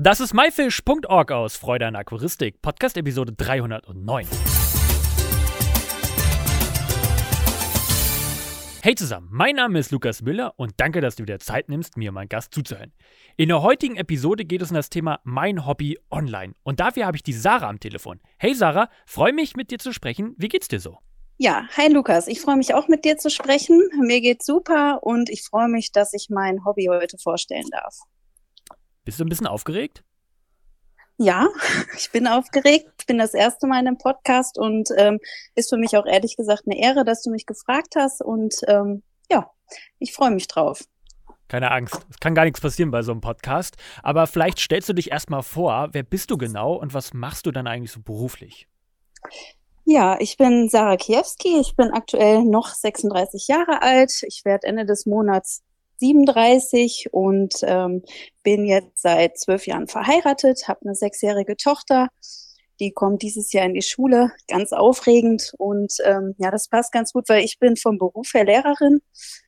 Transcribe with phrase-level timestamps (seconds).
[0.00, 4.28] Das ist myfish.org aus Freude an Aquaristik, Podcast Episode 309.
[8.80, 12.12] Hey zusammen, mein Name ist Lukas Müller und danke, dass du dir Zeit nimmst, mir
[12.12, 12.92] mein Gast zuzuhören.
[13.36, 16.54] In der heutigen Episode geht es um das Thema Mein Hobby online.
[16.62, 18.20] Und dafür habe ich die Sarah am Telefon.
[18.38, 20.36] Hey Sarah, freue mich mit dir zu sprechen.
[20.38, 20.98] Wie geht's dir so?
[21.38, 22.28] Ja, hi Lukas.
[22.28, 23.90] Ich freue mich auch mit dir zu sprechen.
[23.98, 27.96] Mir geht's super und ich freue mich, dass ich mein Hobby heute vorstellen darf.
[29.08, 30.04] Bist du ein bisschen aufgeregt?
[31.16, 31.48] Ja,
[31.96, 32.90] ich bin aufgeregt.
[33.00, 35.18] Ich bin das erste Mal in einem Podcast und ähm,
[35.54, 38.20] ist für mich auch ehrlich gesagt eine Ehre, dass du mich gefragt hast.
[38.20, 39.50] Und ähm, ja,
[39.98, 40.84] ich freue mich drauf.
[41.48, 43.78] Keine Angst, es kann gar nichts passieren bei so einem Podcast.
[44.02, 47.50] Aber vielleicht stellst du dich erstmal vor, wer bist du genau und was machst du
[47.50, 48.68] dann eigentlich so beruflich?
[49.86, 51.58] Ja, ich bin Sarah Kiewski.
[51.60, 54.12] Ich bin aktuell noch 36 Jahre alt.
[54.26, 55.62] Ich werde Ende des Monats
[55.98, 58.02] 37 und ähm,
[58.42, 62.08] bin jetzt seit zwölf Jahren verheiratet, habe eine sechsjährige Tochter.
[62.80, 65.52] Die kommt dieses Jahr in die Schule, ganz aufregend.
[65.58, 69.00] Und ähm, ja, das passt ganz gut, weil ich bin vom Beruf her Lehrerin.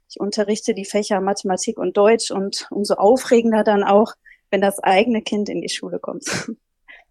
[0.09, 4.15] Ich unterrichte die Fächer Mathematik und Deutsch und umso aufregender dann auch,
[4.51, 6.25] wenn das eigene Kind in die Schule kommt.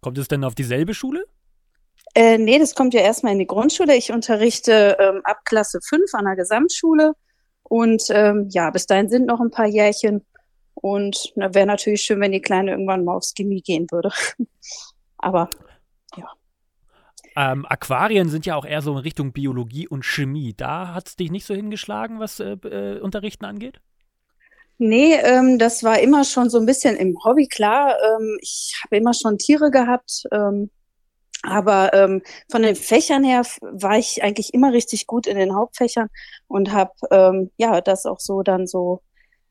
[0.02, 1.24] Kommt es denn auf dieselbe Schule?
[2.14, 3.94] Äh, nee, das kommt ja erstmal in die Grundschule.
[3.94, 7.12] Ich unterrichte ähm, ab Klasse 5 an der Gesamtschule
[7.70, 10.26] und ähm, ja, bis dahin sind noch ein paar Jährchen.
[10.74, 14.10] Und wäre natürlich schön, wenn die Kleine irgendwann mal aufs Gimmi gehen würde.
[15.18, 15.48] Aber
[16.16, 16.26] ja.
[17.36, 20.52] Ähm, Aquarien sind ja auch eher so in Richtung Biologie und Chemie.
[20.52, 23.80] Da hat es dich nicht so hingeschlagen, was äh, äh, Unterrichten angeht?
[24.78, 27.94] Nee, ähm, das war immer schon so ein bisschen im Hobby, klar.
[28.02, 30.24] Ähm, ich habe immer schon Tiere gehabt.
[30.32, 30.70] Ähm,
[31.42, 36.08] aber ähm, von den Fächern her war ich eigentlich immer richtig gut in den Hauptfächern
[36.48, 39.00] und habe ähm, ja das auch so dann so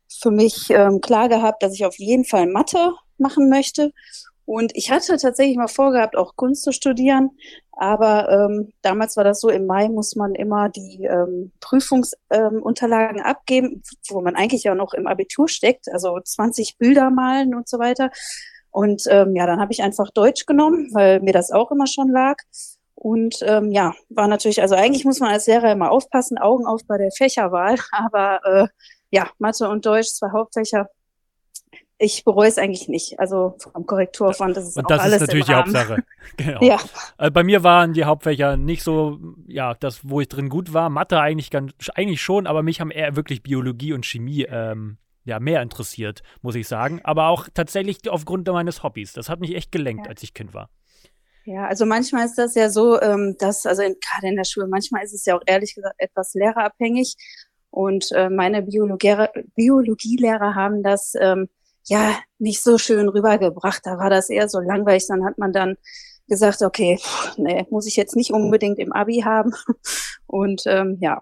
[0.07, 3.91] für mich ähm, klar gehabt, dass ich auf jeden Fall Mathe machen möchte.
[4.45, 7.29] Und ich hatte tatsächlich mal vorgehabt, auch Kunst zu studieren.
[7.71, 13.25] Aber ähm, damals war das so, im Mai muss man immer die ähm, Prüfungsunterlagen ähm,
[13.25, 17.77] abgeben, wo man eigentlich ja noch im Abitur steckt, also 20 Bilder malen und so
[17.77, 18.09] weiter.
[18.71, 22.09] Und ähm, ja, dann habe ich einfach Deutsch genommen, weil mir das auch immer schon
[22.09, 22.37] lag.
[22.95, 26.81] Und ähm, ja, war natürlich, also eigentlich muss man als Lehrer immer aufpassen, Augen auf
[26.85, 27.77] bei der Fächerwahl.
[27.91, 28.67] Aber äh,
[29.09, 30.89] ja, Mathe und Deutsch, zwei Hauptfächer.
[31.97, 33.19] Ich bereue es eigentlich nicht.
[33.19, 36.03] Also vom Korrekturfond, das ist und das auch alles ist natürlich die Hauptsache.
[36.37, 36.61] Genau.
[36.61, 36.77] Ja.
[37.17, 40.89] Also bei mir waren die Hauptfächer nicht so, ja, das, wo ich drin gut war.
[40.89, 44.97] Mathe eigentlich ganz, eigentlich schon, aber mich haben eher wirklich Biologie und Chemie ähm,
[45.29, 46.99] ja, mehr interessiert, muss ich sagen.
[47.03, 49.13] Aber auch tatsächlich aufgrund meines Hobbys.
[49.13, 50.09] Das hat mich echt gelenkt, ja.
[50.09, 50.69] als ich Kind war.
[51.45, 55.03] Ja, also manchmal ist das ja so, ähm, dass, also gerade in der Schule, manchmal
[55.03, 57.15] ist es ja auch ehrlich gesagt etwas lehrerabhängig.
[57.71, 61.47] Und äh, meine Biologielehrer, Biologielehrer haben das ähm,
[61.85, 63.85] ja nicht so schön rübergebracht.
[63.85, 65.05] Da war das eher so langweilig.
[65.07, 65.77] Dann hat man dann
[66.27, 69.53] gesagt, okay, pff, nee, muss ich jetzt nicht unbedingt im Abi haben.
[70.27, 71.21] Und ähm, ja,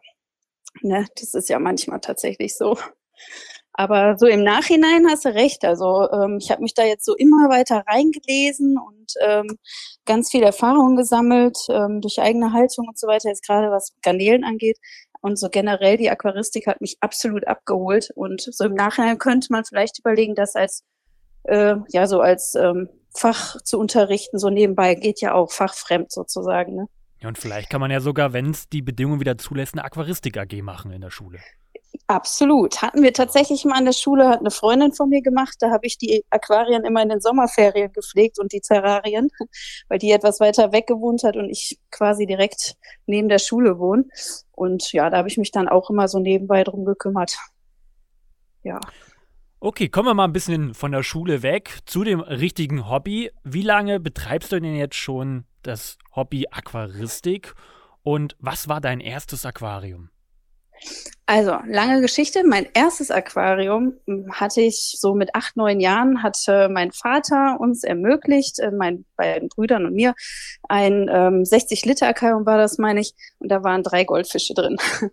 [0.81, 2.77] ne, das ist ja manchmal tatsächlich so.
[3.79, 5.63] Aber so im Nachhinein hast du recht.
[5.63, 9.59] Also ähm, ich habe mich da jetzt so immer weiter reingelesen und ähm,
[10.03, 14.43] ganz viel Erfahrung gesammelt ähm, durch eigene Haltung und so weiter, jetzt gerade was Garnelen
[14.43, 14.79] angeht.
[15.21, 18.09] Und so generell die Aquaristik hat mich absolut abgeholt.
[18.15, 20.83] Und so im Nachhinein könnte man vielleicht überlegen, das als
[21.43, 26.75] äh, ja so als ähm, Fach zu unterrichten, so nebenbei geht ja auch fachfremd sozusagen.
[26.75, 26.87] Ne?
[27.19, 30.37] Ja, und vielleicht kann man ja sogar, wenn es die Bedingungen wieder zulässt, eine Aquaristik
[30.37, 31.39] AG machen in der Schule.
[32.05, 32.81] Absolut.
[32.81, 35.85] Hatten wir tatsächlich mal an der Schule, hat eine Freundin von mir gemacht, da habe
[35.87, 39.29] ich die Aquarien immer in den Sommerferien gepflegt und die Terrarien,
[39.89, 42.75] weil die etwas weiter weg gewohnt hat und ich quasi direkt
[43.05, 44.05] neben der Schule wohne.
[44.51, 47.37] Und ja, da habe ich mich dann auch immer so nebenbei drum gekümmert.
[48.63, 48.79] Ja.
[49.59, 53.31] Okay, kommen wir mal ein bisschen von der Schule weg zu dem richtigen Hobby.
[53.43, 57.55] Wie lange betreibst du denn jetzt schon das Hobby Aquaristik
[58.03, 60.09] und was war dein erstes Aquarium?
[61.29, 62.45] Also, lange Geschichte.
[62.45, 63.95] Mein erstes Aquarium
[64.31, 69.49] hatte ich so mit acht, neun Jahren, hatte mein Vater uns ermöglicht, äh, meinen beiden
[69.49, 70.15] Brüdern und mir,
[70.69, 74.77] ein ähm, 60-Liter-Aquarium war das, meine ich, und da waren drei Goldfische drin.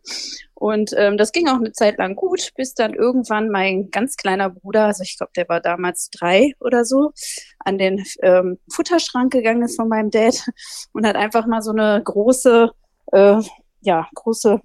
[0.56, 4.50] Und ähm, das ging auch eine Zeit lang gut, bis dann irgendwann mein ganz kleiner
[4.50, 7.12] Bruder, also ich glaube, der war damals drei oder so,
[7.58, 10.46] an den ähm, Futterschrank gegangen ist von meinem Dad
[10.92, 12.70] und hat einfach mal so eine große,
[13.12, 13.42] äh,
[13.80, 14.60] ja, große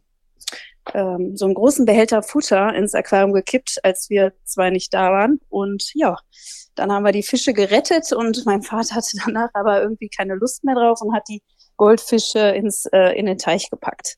[0.94, 5.40] ähm, so einen großen Behälter Futter ins Aquarium gekippt, als wir zwei nicht da waren.
[5.50, 6.18] Und ja,
[6.76, 10.64] dann haben wir die Fische gerettet und mein Vater hatte danach aber irgendwie keine Lust
[10.64, 11.42] mehr drauf und hat die
[11.78, 14.18] Goldfische ins, äh, in den Teich gepackt.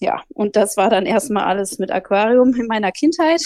[0.00, 3.42] Ja, und das war dann erstmal alles mit Aquarium in meiner Kindheit.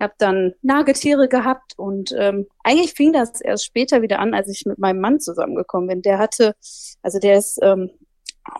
[0.00, 4.64] habe dann Nagetiere gehabt und ähm, eigentlich fing das erst später wieder an, als ich
[4.66, 6.02] mit meinem Mann zusammengekommen bin.
[6.02, 6.54] Der hatte,
[7.02, 7.90] also der ist ähm,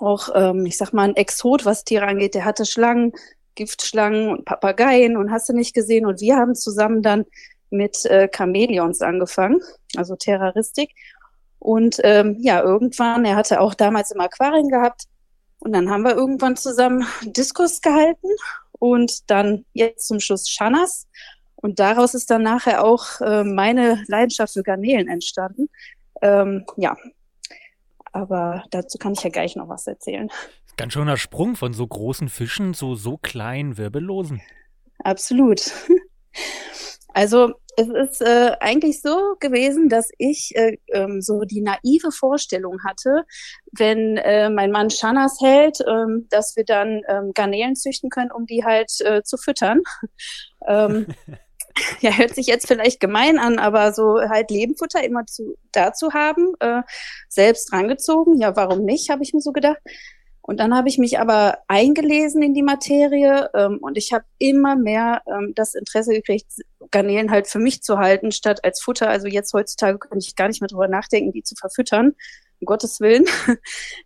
[0.00, 2.34] auch, ähm, ich sag mal, ein Exot, was Tiere angeht.
[2.34, 3.12] Der hatte Schlangen,
[3.54, 6.06] Giftschlangen und Papageien und hast du nicht gesehen.
[6.06, 7.24] Und wir haben zusammen dann
[7.70, 9.60] mit äh, Chamäleons angefangen,
[9.96, 10.90] also Terroristik.
[11.58, 15.04] Und ähm, ja, irgendwann, er hatte auch damals im Aquarium gehabt.
[15.58, 18.28] Und dann haben wir irgendwann zusammen Diskurs gehalten
[18.78, 21.08] und dann jetzt zum Schluss Shanas.
[21.56, 25.68] Und daraus ist dann nachher auch äh, meine Leidenschaft für Garnelen entstanden.
[26.22, 26.96] Ähm, ja,
[28.12, 30.30] aber dazu kann ich ja gleich noch was erzählen.
[30.76, 34.42] Ganz schöner Sprung von so großen Fischen zu so kleinen Wirbellosen.
[34.98, 35.72] Absolut.
[37.14, 42.78] Also es ist äh, eigentlich so gewesen, dass ich äh, ähm, so die naive Vorstellung
[42.84, 43.24] hatte,
[43.72, 48.44] wenn äh, mein Mann Shanas hält, ähm, dass wir dann ähm, Garnelen züchten können, um
[48.44, 49.80] die halt äh, zu füttern.
[50.66, 51.06] ähm,
[52.00, 56.12] ja, hört sich jetzt vielleicht gemein an, aber so halt Lebenfutter immer zu, da zu
[56.12, 56.82] haben, äh,
[57.28, 59.78] selbst rangezogen, ja, warum nicht, habe ich mir so gedacht.
[60.46, 64.76] Und dann habe ich mich aber eingelesen in die Materie ähm, und ich habe immer
[64.76, 66.46] mehr ähm, das Interesse gekriegt,
[66.92, 69.08] Garnelen halt für mich zu halten, statt als Futter.
[69.08, 72.14] Also jetzt heutzutage kann ich gar nicht mehr drüber nachdenken, die zu verfüttern.
[72.60, 73.24] Um Gottes Willen.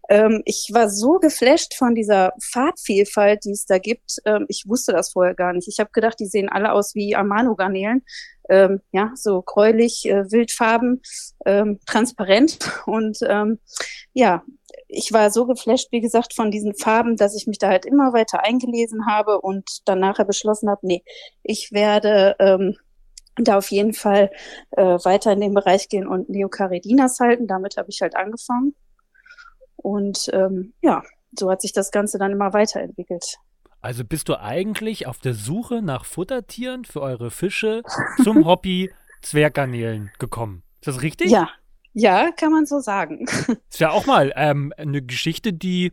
[0.09, 4.17] ähm, ich war so geflasht von dieser Farbvielfalt, die es da gibt.
[4.25, 5.69] Ähm, ich wusste das vorher gar nicht.
[5.69, 8.03] Ich habe gedacht, die sehen alle aus wie Amano-Garnelen.
[8.49, 11.03] Ähm, ja, so gräulich, äh, Wildfarben,
[11.47, 12.59] ähm, transparent.
[12.87, 13.61] Und ähm,
[14.13, 14.43] ja,
[14.89, 18.13] ich war so geflasht, wie gesagt, von diesen Farben, dass ich mich da halt immer
[18.13, 21.03] weiter eingelesen habe und dann nachher beschlossen habe, nee,
[21.43, 22.77] ich werde ähm,
[23.45, 24.31] da auf jeden Fall
[24.73, 27.47] äh, weiter in den Bereich gehen und Neocaridinas halten.
[27.47, 28.75] Damit habe ich halt angefangen.
[29.77, 31.03] Und ähm, ja,
[31.39, 33.37] so hat sich das Ganze dann immer weiterentwickelt.
[33.81, 37.83] Also bist du eigentlich auf der Suche nach Futtertieren für eure Fische
[38.23, 38.91] zum Hobby
[39.23, 40.63] Zwerggarnelen gekommen.
[40.81, 41.31] Ist das richtig?
[41.31, 41.49] Ja,
[41.93, 43.27] ja, kann man so sagen.
[43.69, 45.93] Ist ja auch mal ähm, eine Geschichte, die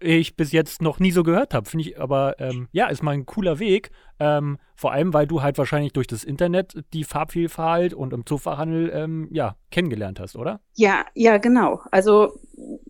[0.00, 1.68] ich bis jetzt noch nie so gehört habe.
[1.68, 3.90] Finde ich aber, ähm, ja, ist mal ein cooler Weg.
[4.18, 8.90] Ähm, vor allem, weil du halt wahrscheinlich durch das Internet die Farbvielfalt und im Zoofachhandel,
[8.94, 10.60] ähm, ja, kennengelernt hast, oder?
[10.74, 11.80] Ja, ja, genau.
[11.90, 12.38] Also,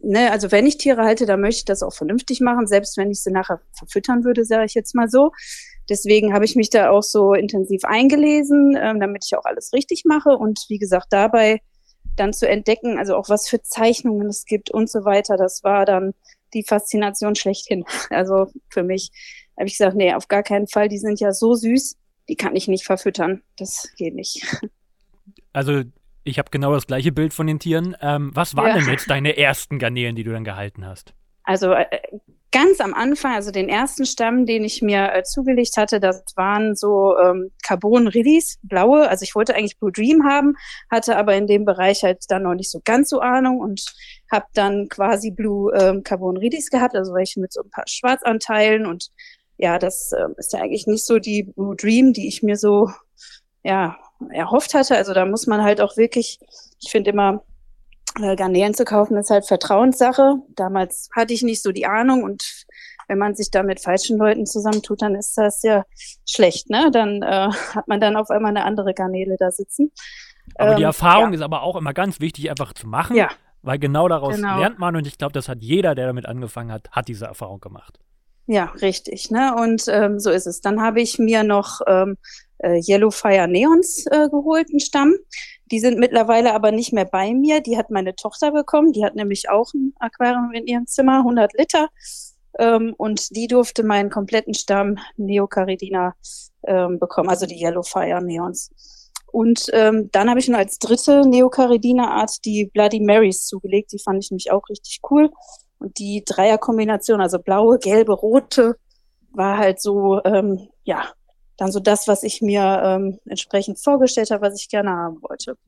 [0.00, 3.10] ne, also wenn ich Tiere halte, dann möchte ich das auch vernünftig machen, selbst wenn
[3.10, 5.32] ich sie nachher verfüttern würde, sage ich jetzt mal so.
[5.88, 10.04] Deswegen habe ich mich da auch so intensiv eingelesen, ähm, damit ich auch alles richtig
[10.04, 10.30] mache.
[10.30, 11.60] Und wie gesagt, dabei
[12.16, 15.84] dann zu entdecken, also auch was für Zeichnungen es gibt und so weiter, das war
[15.84, 16.14] dann
[16.54, 17.84] die Faszination schlechthin.
[18.10, 19.10] Also für mich
[19.58, 21.96] habe ich gesagt, nee, auf gar keinen Fall, die sind ja so süß,
[22.28, 23.42] die kann ich nicht verfüttern.
[23.56, 24.42] Das geht nicht.
[25.52, 25.82] Also
[26.22, 27.96] ich habe genau das gleiche Bild von den Tieren.
[28.00, 28.78] Ähm, was waren ja.
[28.78, 31.12] denn jetzt deine ersten Garnelen, die du dann gehalten hast?
[31.42, 31.86] Also äh,
[32.52, 36.74] ganz am Anfang, also den ersten Stamm, den ich mir äh, zugelegt hatte, das waren
[36.74, 39.08] so ähm, Carbon Riddies, blaue.
[39.08, 40.56] Also ich wollte eigentlich Blue Dream haben,
[40.90, 43.84] hatte aber in dem Bereich halt dann noch nicht so ganz so Ahnung und
[44.30, 48.86] habe dann quasi Blue ähm, Carbon Riddies gehabt, also welche mit so ein paar Schwarzanteilen
[48.86, 49.10] und
[49.56, 52.90] ja, das äh, ist ja eigentlich nicht so die Blue Dream, die ich mir so
[53.62, 53.96] ja
[54.30, 54.96] erhofft hatte.
[54.96, 56.38] Also da muss man halt auch wirklich,
[56.80, 57.44] ich finde immer
[58.18, 60.36] äh, Garnelen zu kaufen ist halt Vertrauenssache.
[60.48, 62.66] Damals hatte ich nicht so die Ahnung und
[63.08, 65.84] wenn man sich da mit falschen Leuten zusammentut, dann ist das ja
[66.28, 66.90] schlecht, ne?
[66.92, 69.90] Dann äh, hat man dann auf einmal eine andere Garnele da sitzen.
[70.54, 71.36] Aber ähm, die Erfahrung ja.
[71.36, 73.28] ist aber auch immer ganz wichtig, einfach zu machen, ja.
[73.62, 74.58] weil genau daraus genau.
[74.58, 77.60] lernt man und ich glaube, das hat jeder, der damit angefangen hat, hat diese Erfahrung
[77.60, 77.98] gemacht.
[78.46, 79.54] Ja, richtig, ne?
[79.56, 80.60] Und ähm, so ist es.
[80.60, 82.16] Dann habe ich mir noch ähm,
[82.58, 85.14] äh, Yellow Fire Neons äh, geholt, einen Stamm.
[85.70, 87.60] Die sind mittlerweile aber nicht mehr bei mir.
[87.60, 88.92] Die hat meine Tochter bekommen.
[88.92, 91.88] Die hat nämlich auch ein Aquarium in ihrem Zimmer, 100 Liter.
[92.58, 96.14] Ähm, und die durfte meinen kompletten Stamm Neocaridina
[96.64, 98.70] ähm, bekommen, also die Yellow Fire Neons.
[99.32, 103.92] Und ähm, dann habe ich noch als dritte Neocaridina-Art die Bloody Marys zugelegt.
[103.92, 105.30] Die fand ich nämlich auch richtig cool.
[105.78, 108.76] Und die Dreierkombination, also blaue, gelbe, rote,
[109.30, 111.04] war halt so, ähm, ja,
[111.60, 115.58] dann so das, was ich mir ähm, entsprechend vorgestellt habe, was ich gerne haben wollte.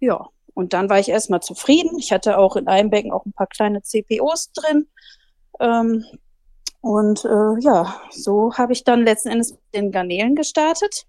[0.00, 1.98] Ja, und dann war ich erstmal zufrieden.
[1.98, 4.88] Ich hatte auch in einem Becken auch ein paar kleine CPOs drin.
[5.60, 6.04] Ähm,
[6.80, 11.06] und äh, ja, so habe ich dann letzten Endes mit den Garnelen gestartet.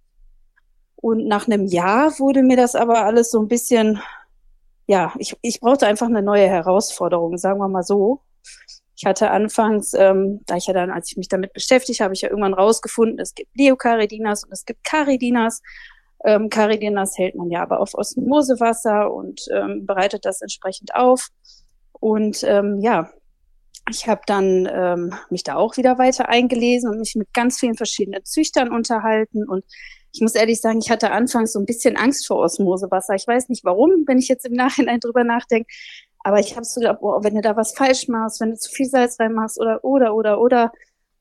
[0.97, 4.01] Und nach einem Jahr wurde mir das aber alles so ein bisschen,
[4.85, 8.19] ja, ich, ich brauchte einfach eine neue Herausforderung, sagen wir mal so.
[8.99, 12.19] Ich hatte anfangs, ähm, da ich ja dann, als ich mich damit beschäftigt habe, ich
[12.19, 15.61] ja irgendwann rausgefunden, es gibt Leocaridinas und es gibt Caridinas.
[16.25, 21.29] Ähm, Caridinas hält man ja aber auf Osmosewasser und ähm, bereitet das entsprechend auf.
[21.93, 23.09] Und ähm, ja,
[23.89, 27.75] ich habe dann ähm, mich da auch wieder weiter eingelesen und mich mit ganz vielen
[27.75, 29.63] verschiedenen Züchtern unterhalten und
[30.11, 33.13] ich muss ehrlich sagen, ich hatte anfangs so ein bisschen Angst vor Osmosewasser.
[33.13, 35.71] Ich weiß nicht warum, wenn ich jetzt im Nachhinein drüber nachdenke.
[36.23, 38.71] Aber ich habe so gedacht, boah, wenn du da was falsch machst, wenn du zu
[38.71, 40.71] viel Salz reinmachst oder, oder, oder, oder,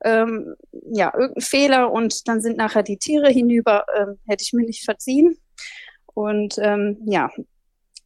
[0.04, 0.54] ähm,
[0.92, 4.84] ja, irgendein Fehler und dann sind nachher die Tiere hinüber, ähm, hätte ich mir nicht
[4.84, 5.36] verziehen.
[6.14, 7.30] Und ähm, ja,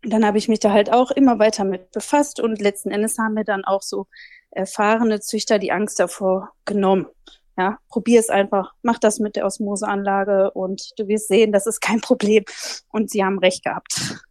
[0.02, 3.36] dann habe ich mich da halt auch immer weiter mit befasst und letzten Endes haben
[3.36, 4.06] wir dann auch so
[4.50, 7.06] erfahrene Züchter die Angst davor genommen.
[7.56, 11.80] Ja, probier es einfach, mach das mit der Osmoseanlage und du wirst sehen, das ist
[11.80, 12.44] kein Problem.
[12.90, 14.24] Und sie haben recht gehabt.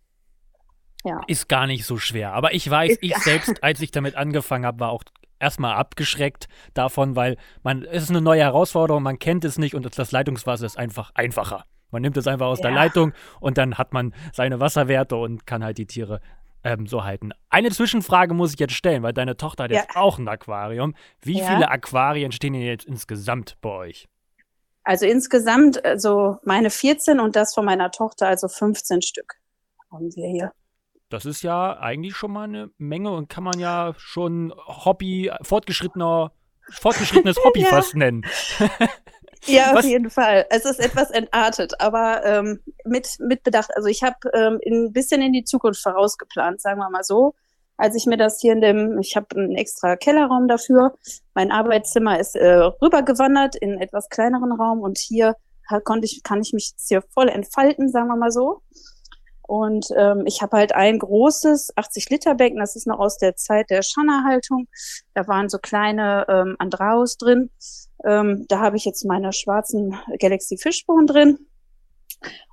[1.03, 1.19] Ja.
[1.27, 2.33] Ist gar nicht so schwer.
[2.33, 5.03] Aber ich weiß, ist ich selbst, als ich damit angefangen habe, war auch
[5.39, 9.97] erstmal abgeschreckt davon, weil man, es ist eine neue Herausforderung, man kennt es nicht und
[9.97, 11.65] das Leitungswasser ist einfach einfacher.
[11.89, 12.67] Man nimmt es einfach aus ja.
[12.67, 16.21] der Leitung und dann hat man seine Wasserwerte und kann halt die Tiere
[16.63, 17.31] ähm, so halten.
[17.49, 19.81] Eine Zwischenfrage muss ich jetzt stellen, weil deine Tochter hat ja.
[19.81, 20.95] jetzt auch ein Aquarium.
[21.21, 21.47] Wie ja.
[21.47, 24.07] viele Aquarien stehen denn jetzt insgesamt bei euch?
[24.83, 29.35] Also insgesamt, also meine 14 und das von meiner Tochter, also 15 Stück
[29.91, 30.51] haben wir hier.
[31.11, 36.31] Das ist ja eigentlich schon mal eine Menge und kann man ja schon Hobby, fortgeschrittener,
[36.71, 37.67] fortgeschrittenes Hobby ja.
[37.67, 38.25] fast nennen.
[39.45, 40.45] ja, auf jeden Fall.
[40.49, 43.75] Es ist etwas entartet, aber ähm, mit, mit Bedacht.
[43.75, 47.35] Also ich habe ähm, ein bisschen in die Zukunft vorausgeplant, sagen wir mal so.
[47.75, 50.93] Als ich mir das hier in dem, ich habe einen extra Kellerraum dafür.
[51.33, 55.35] Mein Arbeitszimmer ist äh, rübergewandert in einen etwas kleineren Raum und hier
[55.83, 58.61] konnte ich, kann ich mich jetzt hier voll entfalten, sagen wir mal so.
[59.51, 63.81] Und ähm, ich habe halt ein großes 80-Liter-Becken, das ist noch aus der Zeit der
[63.81, 64.69] Schannerhaltung.
[65.13, 67.49] Da waren so kleine ähm, Andraus drin.
[68.05, 71.37] Ähm, da habe ich jetzt meine schwarzen Galaxy Fishbone drin.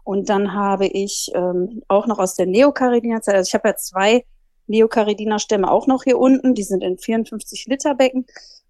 [0.03, 4.25] Und dann habe ich ähm, auch noch aus der Neocaridina-Zeit, also ich habe ja zwei
[4.67, 8.27] Neocaridina-Stämme auch noch hier unten, die sind in 54-Liter-Becken.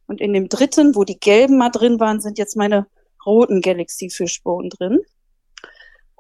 [0.07, 2.89] Und in dem dritten, wo die gelben mal drin waren, sind jetzt meine
[3.25, 4.99] roten Galaxy Fishbone drin.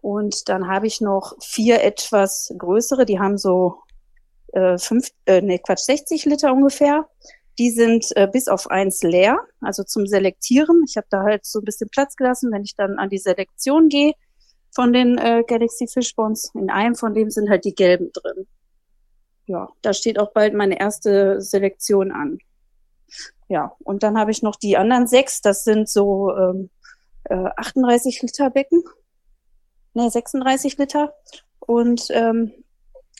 [0.00, 3.82] Und dann habe ich noch vier etwas größere, die haben so
[4.52, 7.08] äh, fünf, äh, nee, Quatsch, 60 Liter ungefähr.
[7.58, 10.84] Die sind äh, bis auf eins leer, also zum Selektieren.
[10.88, 13.88] Ich habe da halt so ein bisschen Platz gelassen, wenn ich dann an die Selektion
[13.88, 14.12] gehe
[14.70, 16.52] von den äh, Galaxy Fishbones.
[16.54, 18.46] In einem von dem sind halt die gelben drin.
[19.46, 22.38] Ja, da steht auch bald meine erste Selektion an.
[23.48, 26.70] Ja, und dann habe ich noch die anderen sechs, das sind so ähm,
[27.24, 28.84] äh, 38 Liter Becken
[29.94, 31.14] nee, 36 Liter.
[31.60, 32.52] Und ähm,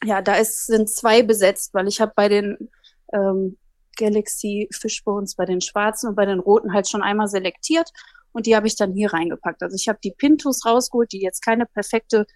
[0.05, 2.71] ja, da ist, sind zwei besetzt, weil ich habe bei den
[3.13, 3.57] ähm,
[3.97, 7.91] Galaxy Fishbones, bei den schwarzen und bei den roten halt schon einmal selektiert
[8.33, 9.63] und die habe ich dann hier reingepackt.
[9.63, 12.27] Also ich habe die Pintus rausgeholt, die jetzt keine perfekte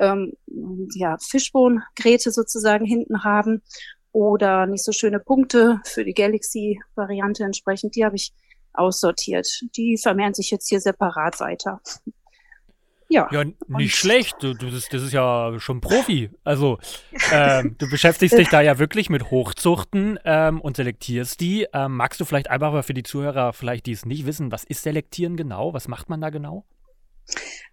[0.00, 0.32] ähm,
[0.94, 3.62] ja, Fishbone-Gräte sozusagen hinten haben
[4.12, 7.94] oder nicht so schöne Punkte für die Galaxy-Variante entsprechend.
[7.94, 8.32] Die habe ich
[8.72, 9.46] aussortiert.
[9.76, 11.80] Die vermehren sich jetzt hier separat weiter.
[13.14, 13.28] Ja.
[13.30, 14.34] Ja, nicht schlecht.
[14.40, 16.30] Du, du, das, das ist ja schon Profi.
[16.42, 16.78] Also,
[17.32, 21.68] ähm, du beschäftigst dich da ja wirklich mit Hochzuchten ähm, und selektierst die.
[21.72, 24.64] Ähm, magst du vielleicht einfach mal für die Zuhörer, vielleicht die es nicht wissen, was
[24.64, 25.72] ist Selektieren genau?
[25.74, 26.64] Was macht man da genau?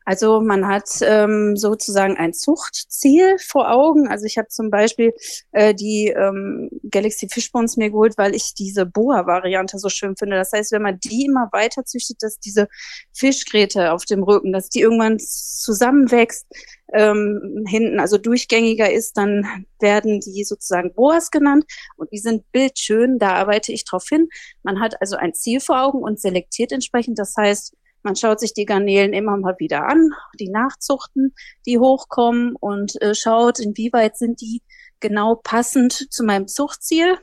[0.06, 4.08] Also man hat ähm, sozusagen ein Zuchtziel vor Augen.
[4.08, 5.14] Also ich habe zum Beispiel
[5.52, 10.38] äh, die ähm, Galaxy Fishbones mir geholt, weil ich diese Boa-Variante so schön finde.
[10.38, 12.68] Das heißt, wenn man die immer weiter züchtet, dass diese
[13.14, 16.48] Fischgräte auf dem Rücken, dass die irgendwann zusammenwächst,
[16.94, 21.66] ähm, hinten also durchgängiger ist, dann werden die sozusagen Boas genannt
[21.96, 24.28] und die sind bildschön, da arbeite ich drauf hin.
[24.64, 27.18] Man hat also ein Ziel vor Augen und selektiert entsprechend.
[27.18, 31.34] Das heißt, man schaut sich die Garnelen immer mal wieder an, die Nachzuchten,
[31.66, 34.62] die hochkommen und äh, schaut, inwieweit sind die
[35.00, 37.18] genau passend zu meinem Zuchtziel.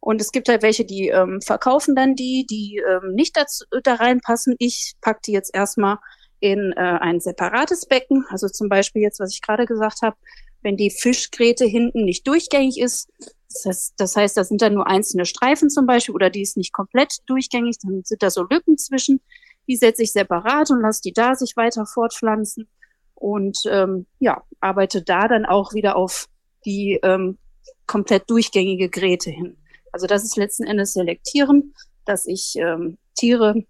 [0.00, 3.94] Und es gibt halt welche, die ähm, verkaufen dann die, die ähm, nicht dazu, da
[3.94, 4.54] reinpassen.
[4.58, 5.98] Ich pack die jetzt erstmal
[6.40, 8.24] in äh, ein separates Becken.
[8.28, 10.16] Also zum Beispiel jetzt, was ich gerade gesagt habe,
[10.62, 13.08] wenn die Fischgräte hinten nicht durchgängig ist,
[13.48, 16.56] das heißt, das heißt, da sind dann nur einzelne Streifen zum Beispiel oder die ist
[16.56, 19.20] nicht komplett durchgängig, dann sind da so Lücken zwischen.
[19.68, 22.68] Die setze ich separat und lasse die da sich weiter fortpflanzen
[23.14, 26.26] und ähm, ja, arbeite da dann auch wieder auf
[26.64, 27.38] die ähm,
[27.86, 29.56] komplett durchgängige Gräte hin.
[29.92, 33.64] Also das ist letzten Endes selektieren, dass ich ähm, Tiere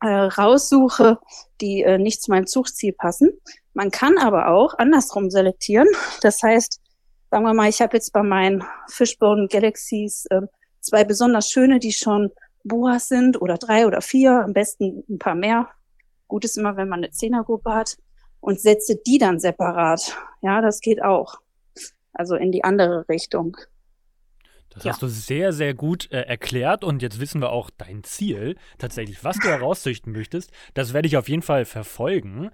[0.00, 1.18] äh, raussuche,
[1.60, 3.30] die äh, nicht zu meinem Zuchtziel passen.
[3.74, 5.88] Man kann aber auch andersrum selektieren.
[6.20, 6.80] Das heißt,
[7.30, 10.42] sagen wir mal, ich habe jetzt bei meinen Fishbone Galaxies äh,
[10.80, 12.30] zwei besonders schöne, die schon
[12.64, 15.68] Boas sind oder drei oder vier, am besten ein paar mehr.
[16.28, 17.96] Gut ist immer, wenn man eine Zehnergruppe hat
[18.40, 20.16] und setze die dann separat.
[20.40, 21.40] Ja, das geht auch.
[22.12, 23.56] Also in die andere Richtung.
[24.70, 24.92] Das ja.
[24.92, 29.22] hast du sehr, sehr gut äh, erklärt und jetzt wissen wir auch dein Ziel, tatsächlich,
[29.22, 30.50] was du herauszüchten möchtest.
[30.74, 32.50] Das werde ich auf jeden Fall verfolgen.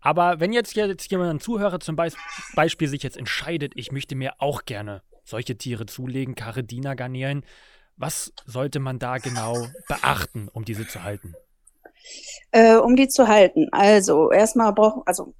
[0.00, 2.10] Aber wenn jetzt, jetzt jemand, ein Zuhörer zum Be
[2.54, 7.44] Beispiel sich jetzt entscheidet, ich möchte mir auch gerne solche Tiere zulegen, Caridina Garnelen,
[7.98, 11.34] was sollte man da genau beachten, um diese zu halten?
[12.52, 13.68] Äh, um die zu halten.
[13.72, 15.34] Also erstmal brauchen, also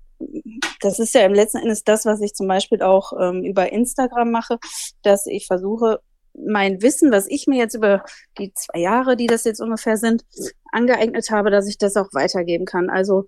[0.80, 4.30] das ist ja im letzten Endes das, was ich zum Beispiel auch ähm, über Instagram
[4.30, 4.58] mache,
[5.02, 6.00] dass ich versuche,
[6.34, 8.04] mein Wissen, was ich mir jetzt über
[8.38, 10.24] die zwei Jahre, die das jetzt ungefähr sind,
[10.72, 12.90] angeeignet habe, dass ich das auch weitergeben kann.
[12.90, 13.24] Also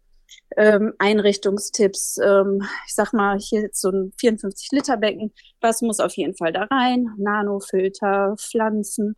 [0.57, 6.35] ähm, Einrichtungstipps, ähm, ich sag mal, hier jetzt so ein 54-Liter-Becken, was muss auf jeden
[6.37, 7.09] Fall da rein?
[7.19, 9.17] Nanofilter, Pflanzen.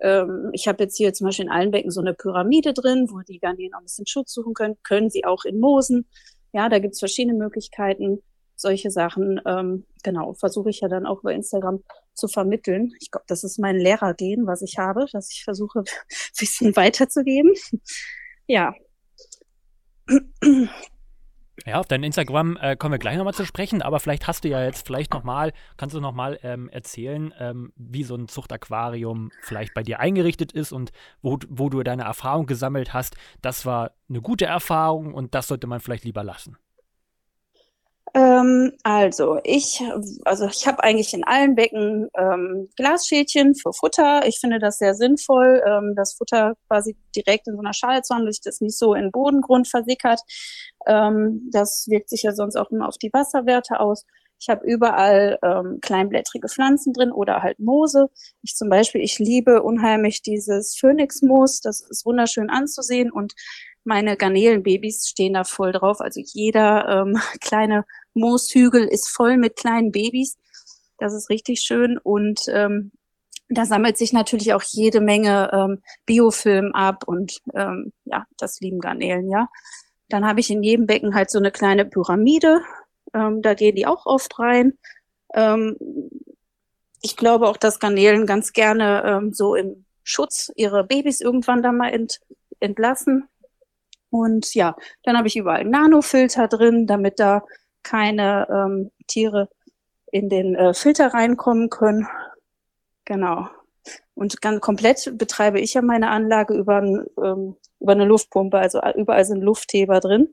[0.00, 3.20] Ähm, ich habe jetzt hier zum Beispiel in allen Becken so eine Pyramide drin, wo
[3.20, 4.76] die Garnelen auch ein bisschen Schutz suchen können.
[4.82, 6.06] Können sie auch in Moosen.
[6.52, 8.22] Ja, da gibt's verschiedene Möglichkeiten
[8.56, 11.82] solche Sachen, ähm, genau, versuche ich ja dann auch über Instagram
[12.14, 12.92] zu vermitteln.
[13.00, 15.84] Ich glaube, das ist mein Lehrergehen, was ich habe, dass ich versuche,
[16.38, 17.52] Wissen weiterzugeben.
[18.46, 18.74] Ja.
[21.66, 24.48] Ja, auf dein Instagram äh, kommen wir gleich nochmal zu sprechen, aber vielleicht hast du
[24.48, 29.72] ja jetzt vielleicht nochmal, kannst du nochmal ähm, erzählen, ähm, wie so ein Zuchtaquarium vielleicht
[29.72, 30.90] bei dir eingerichtet ist und
[31.22, 33.16] wo, wo du deine Erfahrung gesammelt hast.
[33.40, 36.58] Das war eine gute Erfahrung und das sollte man vielleicht lieber lassen.
[38.16, 39.82] Ähm, also ich,
[40.24, 44.26] also ich habe eigentlich in allen Becken ähm, Glasschälchen für Futter.
[44.26, 48.14] Ich finde das sehr sinnvoll, ähm, das Futter quasi direkt in so einer Schale zu
[48.14, 50.20] haben, dass das nicht so in Bodengrund versickert.
[50.86, 54.04] Ähm, das wirkt sich ja sonst auch immer auf die Wasserwerte aus.
[54.40, 58.10] Ich habe überall ähm, kleinblättrige Pflanzen drin oder halt Moose.
[58.42, 61.62] Ich zum Beispiel, ich liebe unheimlich dieses Phönixmoos.
[61.62, 63.32] Das ist wunderschön anzusehen und
[63.84, 66.00] meine Garnelenbabys stehen da voll drauf.
[66.00, 70.36] Also jeder ähm, kleine Mooshügel ist voll mit kleinen Babys.
[70.98, 71.98] Das ist richtig schön.
[71.98, 72.92] Und ähm,
[73.48, 78.80] da sammelt sich natürlich auch jede Menge ähm, Biofilm ab und ähm, ja, das lieben
[78.80, 79.48] Garnelen, ja.
[80.08, 82.62] Dann habe ich in jedem Becken halt so eine kleine Pyramide.
[83.12, 84.78] Ähm, da gehen die auch oft rein.
[85.34, 85.76] Ähm,
[87.02, 91.72] ich glaube auch, dass Garnelen ganz gerne ähm, so im Schutz ihre Babys irgendwann da
[91.72, 92.20] mal ent,
[92.60, 93.28] entlassen.
[94.14, 97.42] Und ja, dann habe ich überall Nanofilter drin, damit da
[97.82, 99.48] keine ähm, Tiere
[100.12, 102.06] in den äh, Filter reinkommen können.
[103.06, 103.48] Genau.
[104.14, 108.92] Und ganz komplett betreibe ich ja meine Anlage über, ähm, über eine Luftpumpe, also äh,
[108.96, 110.32] überall sind Luftheber drin.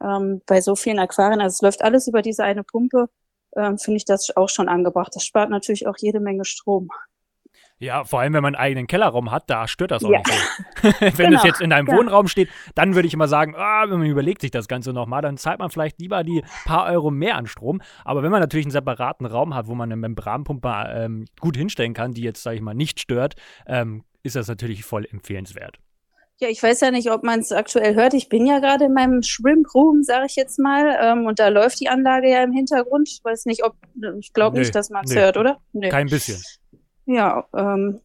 [0.00, 3.08] Ähm, bei so vielen Aquarien, also es läuft alles über diese eine Pumpe,
[3.56, 5.10] ähm, finde ich das auch schon angebracht.
[5.16, 6.88] Das spart natürlich auch jede Menge Strom.
[7.82, 10.18] Ja, vor allem, wenn man einen eigenen Kellerraum hat, da stört das auch ja.
[10.18, 10.88] nicht so.
[11.00, 11.38] wenn genau.
[11.38, 11.96] es jetzt in einem ja.
[11.96, 15.20] Wohnraum steht, dann würde ich immer sagen, ah, wenn man überlegt sich das Ganze nochmal,
[15.20, 17.82] dann zahlt man vielleicht lieber die paar Euro mehr an Strom.
[18.04, 21.92] Aber wenn man natürlich einen separaten Raum hat, wo man eine Membranpumpe ähm, gut hinstellen
[21.92, 23.34] kann, die jetzt, sage ich mal, nicht stört,
[23.66, 25.80] ähm, ist das natürlich voll empfehlenswert.
[26.38, 28.14] Ja, ich weiß ja nicht, ob man es aktuell hört.
[28.14, 31.48] Ich bin ja gerade in meinem Shrimp Room, sage ich jetzt mal, ähm, und da
[31.48, 33.08] läuft die Anlage ja im Hintergrund.
[33.08, 33.74] Ich weiß nicht, ob
[34.20, 35.58] ich glaube nee, nicht, dass man es nee, hört, oder?
[35.72, 35.88] Nee.
[35.88, 36.40] Kein bisschen.
[37.06, 38.00] Ja, ähm,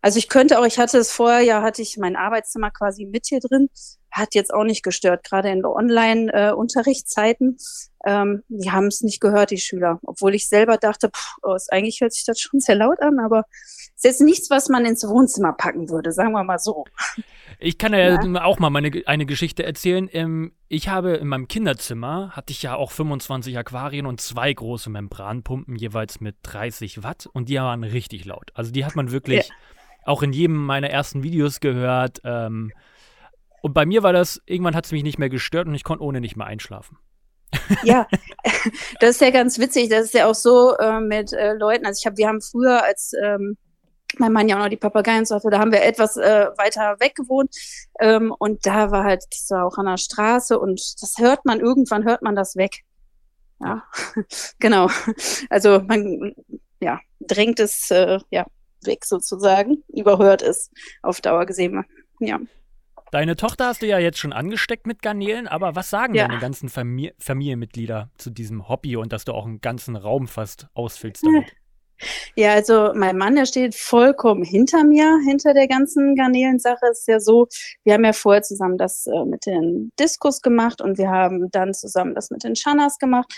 [0.00, 3.26] also ich könnte auch, ich hatte es vorher, ja, hatte ich mein Arbeitszimmer quasi mit
[3.26, 3.68] hier drin.
[4.10, 7.58] Hat jetzt auch nicht gestört, gerade in Online-Unterrichtszeiten.
[8.04, 9.98] Äh, ähm, die haben es nicht gehört, die Schüler.
[10.02, 13.44] Obwohl ich selber dachte, pff, oh, eigentlich hört sich das schon sehr laut an, aber
[13.98, 16.84] ist jetzt nichts, was man ins Wohnzimmer packen würde, sagen wir mal so.
[17.58, 18.44] Ich kann ja, ja.
[18.44, 20.08] auch mal meine, eine Geschichte erzählen.
[20.12, 24.88] Ähm, ich habe in meinem Kinderzimmer, hatte ich ja auch 25 Aquarien und zwei große
[24.88, 27.28] Membranpumpen, jeweils mit 30 Watt.
[27.32, 28.52] Und die waren richtig laut.
[28.54, 29.54] Also die hat man wirklich ja.
[30.04, 32.20] auch in jedem meiner ersten Videos gehört.
[32.22, 32.70] Ähm,
[33.62, 36.04] und bei mir war das, irgendwann hat es mich nicht mehr gestört und ich konnte
[36.04, 36.98] ohne nicht mehr einschlafen.
[37.82, 38.06] Ja,
[39.00, 39.88] das ist ja ganz witzig.
[39.88, 41.84] Das ist ja auch so äh, mit äh, Leuten.
[41.86, 43.56] Also ich habe, wir haben früher als ähm,
[44.16, 46.96] mein Mann ja auch noch die Papageien so hatte, da haben wir etwas äh, weiter
[47.00, 47.54] weg gewohnt.
[48.00, 51.60] Ähm, und da war halt, das war auch an der Straße und das hört man,
[51.60, 52.84] irgendwann hört man das weg.
[53.60, 53.82] Ja,
[54.58, 54.88] genau.
[55.50, 56.34] Also man,
[56.80, 58.46] ja, drängt es, äh, ja,
[58.84, 60.70] weg sozusagen, überhört es
[61.02, 61.84] auf Dauer gesehen.
[62.20, 62.38] Ja.
[63.10, 66.28] Deine Tochter hast du ja jetzt schon angesteckt mit Garnelen, aber was sagen ja.
[66.28, 70.68] deine ganzen Famili Familienmitglieder zu diesem Hobby und dass du auch einen ganzen Raum fast
[70.74, 71.52] ausfüllst damit?
[72.36, 76.86] Ja, also mein Mann, der steht vollkommen hinter mir, hinter der ganzen Garnelensache.
[76.90, 77.48] Es ist ja so,
[77.84, 81.74] wir haben ja vorher zusammen das äh, mit den Diskus gemacht und wir haben dann
[81.74, 83.32] zusammen das mit den Shannas gemacht.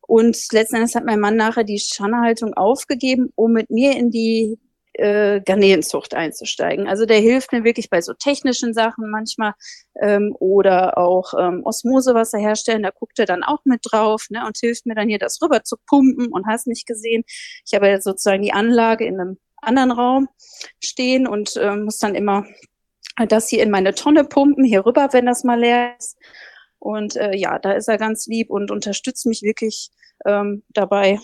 [0.00, 4.58] Und letzten Endes hat mein Mann nachher die Schannerhaltung aufgegeben, um mit mir in die
[4.98, 6.88] äh, Garnelenzucht einzusteigen.
[6.88, 9.54] Also der hilft mir wirklich bei so technischen Sachen manchmal
[10.00, 12.82] ähm, oder auch ähm, Osmosewasser herstellen.
[12.82, 15.62] Da guckt er dann auch mit drauf ne, und hilft mir dann hier das rüber
[15.64, 17.24] zu pumpen und hast nicht gesehen.
[17.64, 20.28] Ich habe ja sozusagen die Anlage in einem anderen Raum
[20.82, 22.44] stehen und äh, muss dann immer
[23.28, 26.16] das hier in meine Tonne pumpen, hier rüber, wenn das mal leer ist.
[26.78, 29.90] Und äh, ja, da ist er ganz lieb und unterstützt mich wirklich
[30.24, 31.18] ähm, dabei.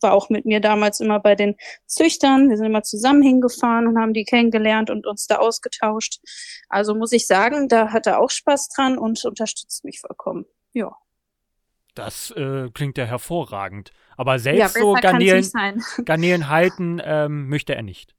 [0.00, 2.50] War auch mit mir damals immer bei den Züchtern.
[2.50, 6.20] Wir sind immer zusammen hingefahren und haben die kennengelernt und uns da ausgetauscht.
[6.68, 10.46] Also muss ich sagen, da hat er auch Spaß dran und unterstützt mich vollkommen.
[10.72, 10.96] Ja.
[11.94, 13.92] Das äh, klingt ja hervorragend.
[14.16, 15.50] Aber selbst ja, so Garnelen,
[16.04, 18.14] Garnelen halten ähm, möchte er nicht.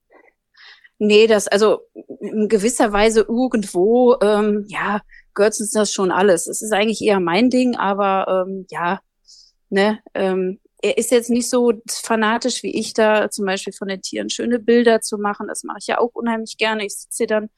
[0.97, 1.79] Nee, das, also
[2.19, 4.99] in gewisser Weise irgendwo, ähm, ja,
[5.33, 6.47] gehört uns das schon alles.
[6.47, 8.99] Es ist eigentlich eher mein Ding, aber ähm, ja,
[9.69, 14.01] ne, ähm, er ist jetzt nicht so fanatisch wie ich da, zum Beispiel von den
[14.01, 15.47] Tieren schöne Bilder zu machen.
[15.47, 16.85] Das mache ich ja auch unheimlich gerne.
[16.85, 17.49] Ich sitze hier dann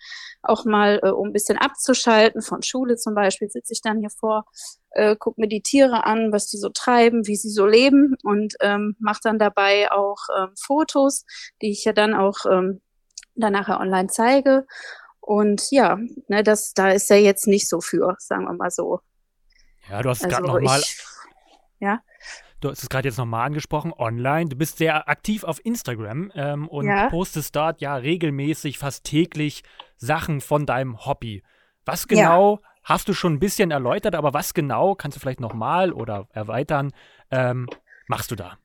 [0.41, 4.09] auch mal, äh, um ein bisschen abzuschalten, von Schule zum Beispiel, sitze ich dann hier
[4.09, 4.45] vor,
[4.91, 8.55] äh, gucke mir die Tiere an, was die so treiben, wie sie so leben und
[8.59, 11.25] ähm, mache dann dabei auch ähm, Fotos,
[11.61, 12.81] die ich ja dann auch ähm,
[13.35, 14.65] dann nachher online zeige.
[15.19, 18.99] Und ja, ne, das, da ist er jetzt nicht so für, sagen wir mal so.
[19.89, 20.81] Ja, du hast also gerade nochmal.
[21.79, 22.01] Ja.
[22.61, 24.49] Du hast es gerade jetzt nochmal angesprochen, online.
[24.49, 27.09] Du bist sehr aktiv auf Instagram ähm, und ja.
[27.09, 29.63] postest dort ja regelmäßig, fast täglich
[29.97, 31.43] Sachen von deinem Hobby.
[31.85, 32.69] Was genau ja.
[32.83, 36.91] hast du schon ein bisschen erläutert, aber was genau kannst du vielleicht nochmal oder erweitern,
[37.31, 37.67] ähm,
[38.07, 38.57] machst du da?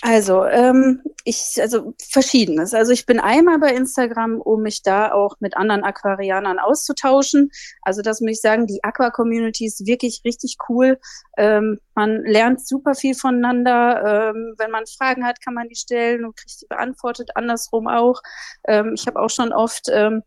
[0.00, 2.74] Also, ähm, ich, also verschiedenes.
[2.74, 7.50] Also ich bin einmal bei Instagram, um mich da auch mit anderen Aquarianern auszutauschen.
[7.82, 10.98] Also das muss ich sagen, die Aqua-Community ist wirklich richtig cool.
[11.36, 14.32] Ähm, man lernt super viel voneinander.
[14.34, 17.30] Ähm, wenn man Fragen hat, kann man die stellen und kriegt sie beantwortet.
[17.36, 18.20] Andersrum auch.
[18.66, 20.22] Ähm, ich habe auch schon oft ähm,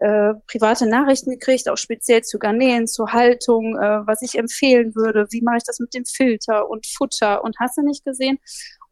[0.00, 5.26] äh, private Nachrichten gekriegt, auch speziell zu Garnelen, zur Haltung, äh, was ich empfehlen würde,
[5.30, 8.38] wie mache ich das mit dem Filter und Futter und hast du nicht gesehen.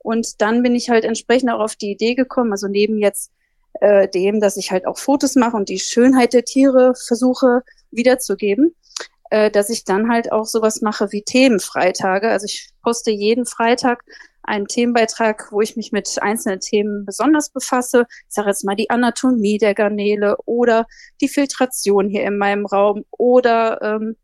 [0.07, 3.33] Und dann bin ich halt entsprechend auch auf die Idee gekommen, also neben jetzt
[3.81, 8.77] äh, dem, dass ich halt auch Fotos mache und die Schönheit der Tiere versuche wiederzugeben,
[9.31, 12.29] äh, dass ich dann halt auch sowas mache wie Themenfreitage.
[12.29, 14.05] Also ich poste jeden Freitag
[14.45, 18.07] einen Themenbeitrag, wo ich mich mit einzelnen Themen besonders befasse.
[18.29, 20.87] Ich sage jetzt mal die Anatomie der Garnele oder
[21.21, 24.15] die Filtration hier in meinem Raum oder ähm,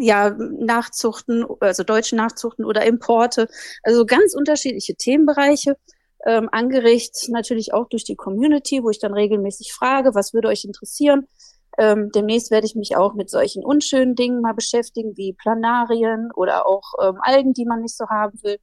[0.00, 3.48] ja, Nachzuchten, also deutsche Nachzuchten oder Importe,
[3.82, 5.76] also ganz unterschiedliche Themenbereiche,
[6.26, 10.64] ähm, angeregt natürlich auch durch die Community, wo ich dann regelmäßig frage, was würde euch
[10.64, 11.26] interessieren.
[11.78, 16.66] Ähm, demnächst werde ich mich auch mit solchen unschönen Dingen mal beschäftigen, wie Planarien oder
[16.66, 18.58] auch ähm, Algen, die man nicht so haben will.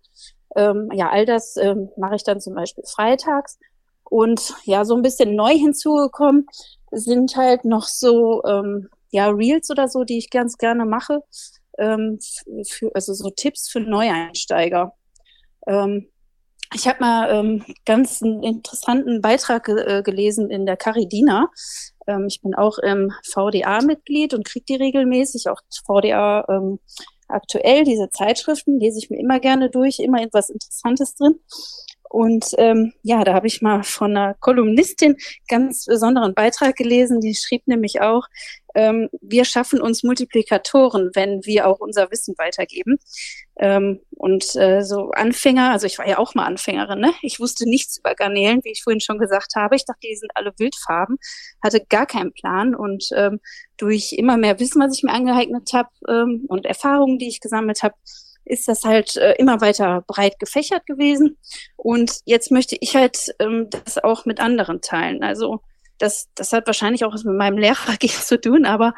[0.55, 3.57] Ähm, ja, all das ähm, mache ich dann zum Beispiel freitags.
[4.03, 6.45] Und ja, so ein bisschen neu hinzugekommen
[6.91, 11.21] sind halt noch so ähm, ja, Reels oder so, die ich ganz gerne mache.
[11.77, 12.19] Ähm,
[12.67, 14.93] für, also so Tipps für Neueinsteiger.
[15.67, 16.09] Ähm,
[16.73, 21.49] ich habe mal ähm, ganz einen interessanten Beitrag äh, gelesen in der Caridina.
[22.07, 26.79] Ähm, ich bin auch im VDA-Mitglied und kriege die regelmäßig, auch VDA ähm,
[27.27, 31.39] aktuell, diese Zeitschriften lese ich mir immer gerne durch, immer etwas Interessantes drin.
[32.09, 37.35] Und ähm, ja, da habe ich mal von einer Kolumnistin ganz besonderen Beitrag gelesen, die
[37.35, 38.27] schrieb nämlich auch,
[38.75, 42.97] ähm, wir schaffen uns Multiplikatoren, wenn wir auch unser Wissen weitergeben.
[43.57, 47.13] Ähm, und äh, so Anfänger, also ich war ja auch mal Anfängerin, ne?
[47.21, 49.75] ich wusste nichts über Garnelen, wie ich vorhin schon gesagt habe.
[49.75, 51.17] Ich dachte, die sind alle Wildfarben,
[51.63, 52.75] hatte gar keinen Plan.
[52.75, 53.39] Und ähm,
[53.77, 57.81] durch immer mehr Wissen, was ich mir angeeignet habe ähm, und Erfahrungen, die ich gesammelt
[57.81, 57.95] habe,
[58.45, 61.37] ist das halt äh, immer weiter breit gefächert gewesen.
[61.75, 65.23] Und jetzt möchte ich halt ähm, das auch mit anderen teilen.
[65.23, 65.61] Also
[65.97, 68.93] das, das hat wahrscheinlich auch was mit meinem Lehrer zu tun, aber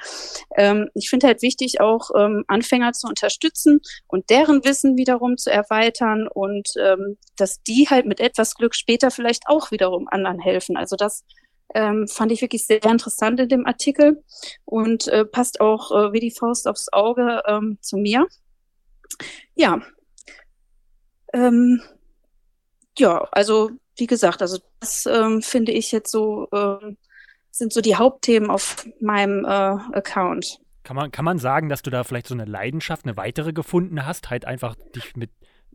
[0.55, 5.51] ähm, ich finde halt wichtig, auch ähm, Anfänger zu unterstützen und deren Wissen wiederum zu
[5.51, 10.77] erweitern und ähm, dass die halt mit etwas Glück später vielleicht auch wiederum anderen helfen.
[10.77, 11.23] Also das
[11.75, 14.23] ähm, fand ich wirklich sehr interessant in dem Artikel
[14.65, 18.27] und äh, passt auch äh, wie die Faust aufs Auge ähm, zu mir.
[19.55, 19.81] Ja.
[21.33, 21.81] Ähm,
[22.97, 26.97] ja, also wie gesagt, also das ähm, finde ich jetzt so, ähm,
[27.51, 30.59] sind so die Hauptthemen auf meinem äh, Account.
[30.83, 34.05] Kann man, kann man sagen, dass du da vielleicht so eine Leidenschaft, eine weitere gefunden
[34.05, 35.31] hast, halt einfach dich mit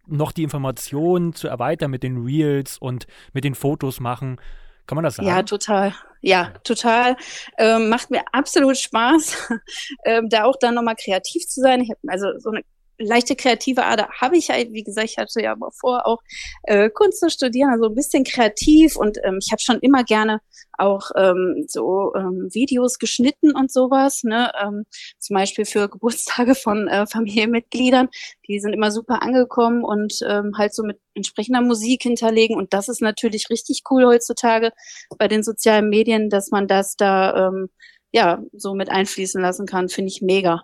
[0.07, 4.41] noch die Informationen zu erweitern mit den Reels und mit den Fotos machen?
[4.87, 5.29] Kann man das sagen?
[5.29, 5.95] Ja, total.
[6.23, 7.17] Ja, total.
[7.59, 9.53] Ähm, macht mir absolut Spaß,
[10.05, 11.81] ähm, da auch dann nochmal kreativ zu sein.
[11.81, 12.63] Ich habe also so eine
[13.03, 16.19] leichte kreative Ader habe ich ja, wie gesagt, ich hatte ja vor, auch
[16.65, 20.41] äh, Kunst zu studieren, also ein bisschen kreativ und ähm, ich habe schon immer gerne
[20.79, 24.51] auch ähm, so ähm, Videos geschnitten und sowas, ne?
[24.61, 24.85] Ähm,
[25.19, 28.09] zum Beispiel für Geburtstage von äh, Familienmitgliedern,
[28.49, 32.89] die sind immer super angekommen und ähm, halt so mit entsprechender Musik hinterlegen und das
[32.89, 34.73] ist natürlich richtig cool heutzutage
[35.19, 37.69] bei den sozialen Medien, dass man das da ähm,
[38.13, 40.63] ja so mit einfließen lassen kann, finde ich mega.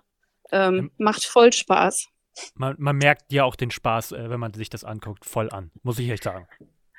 [0.51, 2.07] Ähm, macht voll Spaß.
[2.55, 5.71] Man, man, merkt ja auch den Spaß, äh, wenn man sich das anguckt, voll an,
[5.83, 6.47] muss ich echt sagen.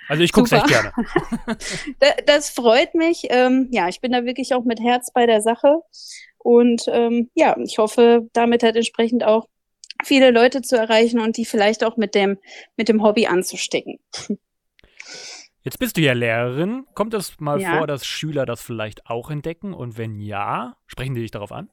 [0.09, 0.93] Also ich gucke es echt gerne.
[2.27, 3.27] das freut mich.
[3.31, 5.83] Ähm, ja, ich bin da wirklich auch mit Herz bei der Sache.
[6.39, 9.47] Und ähm, ja, ich hoffe, damit halt entsprechend auch
[10.03, 12.39] viele Leute zu erreichen und die vielleicht auch mit dem,
[12.77, 13.99] mit dem Hobby anzustecken.
[15.63, 16.87] Jetzt bist du ja Lehrerin.
[16.95, 17.77] Kommt es mal ja.
[17.77, 19.75] vor, dass Schüler das vielleicht auch entdecken?
[19.75, 21.69] Und wenn ja, sprechen die dich darauf an?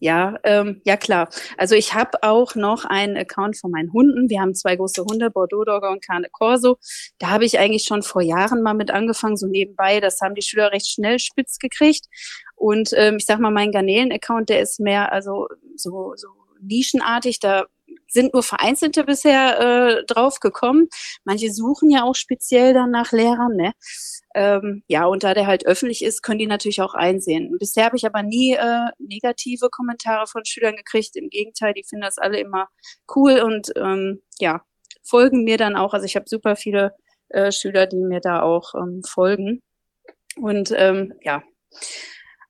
[0.00, 1.28] Ja, ähm, ja klar.
[1.56, 4.28] Also ich habe auch noch einen Account von meinen Hunden.
[4.28, 6.78] Wir haben zwei große Hunde, Bordeaux Dogger und Cane Corso.
[7.18, 10.00] Da habe ich eigentlich schon vor Jahren mal mit angefangen, so nebenbei.
[10.00, 12.06] Das haben die Schüler recht schnell spitz gekriegt.
[12.56, 16.28] Und ähm, ich sag mal, mein Garnelen-Account, der ist mehr also so, so
[16.60, 17.38] nischenartig.
[17.38, 17.66] Da
[18.08, 20.88] sind nur Vereinzelte bisher äh, drauf gekommen.
[21.24, 23.72] Manche suchen ja auch speziell dann nach Lehrern, ne?
[24.34, 27.56] Ähm, ja, und da der halt öffentlich ist, können die natürlich auch einsehen.
[27.58, 31.16] Bisher habe ich aber nie äh, negative Kommentare von Schülern gekriegt.
[31.16, 32.68] Im Gegenteil, die finden das alle immer
[33.14, 34.62] cool und ähm, ja,
[35.02, 35.94] folgen mir dann auch.
[35.94, 36.94] Also ich habe super viele
[37.28, 39.60] äh, Schüler, die mir da auch ähm, folgen.
[40.36, 41.42] Und ähm, ja,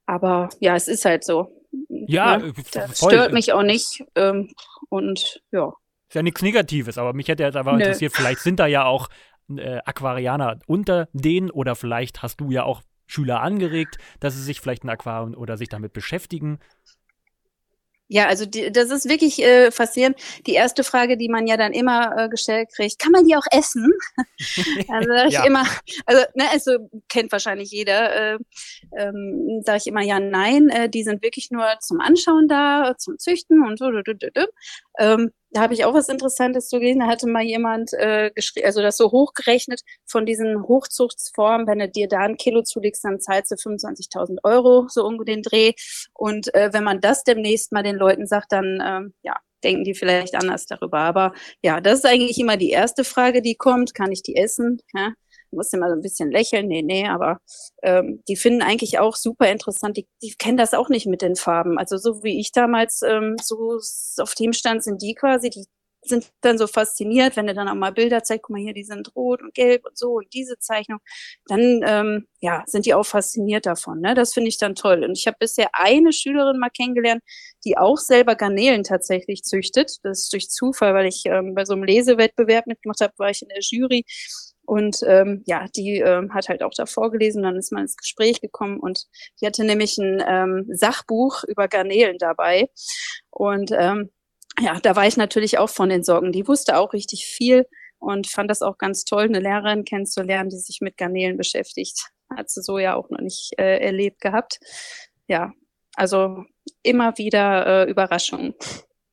[0.07, 1.49] aber ja, es ist halt so.
[1.89, 2.53] Ja, ne?
[2.73, 3.13] das voll.
[3.13, 4.05] stört mich auch nicht.
[4.15, 4.53] Ähm,
[4.89, 5.73] und ja.
[6.09, 7.79] Ist ja nichts Negatives, aber mich hätte jetzt einfach Nö.
[7.79, 9.09] interessiert, vielleicht sind da ja auch
[9.59, 14.61] äh, Aquarianer unter denen oder vielleicht hast du ja auch Schüler angeregt, dass sie sich
[14.61, 16.59] vielleicht ein Aquarium oder sich damit beschäftigen.
[18.13, 20.19] Ja, also die, das ist wirklich äh, faszinierend.
[20.47, 23.47] Die erste Frage, die man ja dann immer äh, gestellt kriegt, kann man die auch
[23.51, 23.91] essen?
[24.89, 25.47] also sage ich ja.
[25.47, 25.67] immer,
[26.05, 28.39] also, ne, also kennt wahrscheinlich jeder, äh,
[28.99, 33.19] ähm, sage ich immer ja, nein, äh, die sind wirklich nur zum Anschauen da, zum
[33.19, 33.91] Züchten und so.
[34.99, 37.01] Ähm, da habe ich auch was Interessantes zu gelesen.
[37.01, 41.89] Da hatte mal jemand äh, geschrieben, also das so hochgerechnet von diesen Hochzuchtsformen, wenn du
[41.89, 45.73] dir da ein Kilo zulegst, dann zahlst du 25.000 Euro, so um den Dreh.
[46.15, 49.95] Und äh, wenn man das demnächst mal den Leuten sagt, dann ähm, ja, denken die
[49.95, 50.99] vielleicht anders darüber.
[50.99, 53.95] Aber ja, das ist eigentlich immer die erste Frage, die kommt.
[53.95, 54.81] Kann ich die essen?
[54.95, 55.13] Ja?
[55.53, 57.39] Musste mal so ein bisschen lächeln, nee, nee, aber
[57.83, 59.97] ähm, die finden eigentlich auch super interessant.
[59.97, 61.79] Die, die kennen das auch nicht mit den Farben.
[61.79, 63.79] Also so wie ich damals ähm, so
[64.19, 65.67] auf dem stand, sind die quasi, die
[66.05, 68.85] sind dann so fasziniert, wenn er dann auch mal Bilder zeigt, guck mal hier, die
[68.85, 70.99] sind rot und gelb und so und diese Zeichnung,
[71.47, 74.01] dann ähm, ja, sind die auch fasziniert davon.
[74.01, 74.15] Ne?
[74.15, 75.05] Das finde ich dann toll.
[75.05, 77.23] Und ich habe bisher eine Schülerin mal kennengelernt,
[77.65, 79.99] die auch selber Garnelen tatsächlich züchtet.
[80.03, 83.43] Das ist durch Zufall, weil ich ähm, bei so einem Lesewettbewerb mitgemacht habe, war ich
[83.43, 84.05] in der Jury
[84.73, 88.41] und ähm, ja, die ähm, hat halt auch da vorgelesen, dann ist man ins Gespräch
[88.41, 89.05] gekommen und
[89.39, 92.71] die hatte nämlich ein ähm, Sachbuch über Garnelen dabei.
[93.29, 94.11] Und ähm,
[94.59, 96.33] ja, da war ich natürlich auch von den Sorgen.
[96.33, 97.67] Die wusste auch richtig viel
[97.99, 102.09] und fand das auch ganz toll, eine Lehrerin kennenzulernen, die sich mit Garnelen beschäftigt.
[102.35, 104.59] Hat sie so ja auch noch nicht äh, erlebt gehabt.
[105.29, 105.53] Ja,
[105.97, 106.47] also
[106.83, 108.55] immer wieder äh, Überraschungen.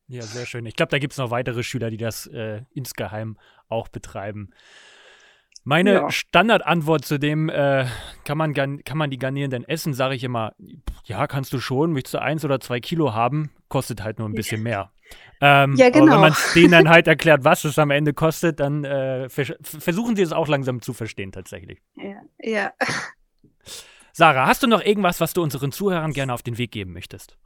[0.08, 0.66] Ja, sehr schön.
[0.66, 4.52] Ich glaube, da gibt es noch weitere Schüler, die das äh, insgeheim auch betreiben.
[5.64, 6.12] Meine ja.
[6.12, 7.86] Standardantwort zu dem, äh,
[8.24, 10.54] kann, man, kann man die Garnelen denn essen, sage ich immer,
[11.04, 14.34] ja, kannst du schon, möchtest du eins oder zwei Kilo haben, kostet halt nur ein
[14.34, 14.92] bisschen mehr.
[15.42, 16.06] Ähm, ja, genau.
[16.06, 19.54] Aber wenn man denen dann halt erklärt, was es am Ende kostet, dann äh, vers
[19.62, 21.82] versuchen sie es auch langsam zu verstehen tatsächlich.
[21.96, 22.74] Ja, ja.
[24.12, 27.38] Sarah, hast du noch irgendwas, was du unseren Zuhörern gerne auf den Weg geben möchtest?